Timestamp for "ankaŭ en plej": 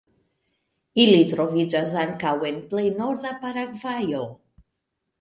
2.05-2.89